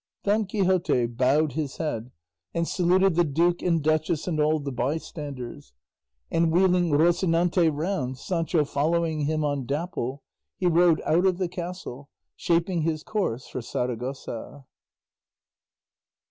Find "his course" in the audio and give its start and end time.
12.81-13.47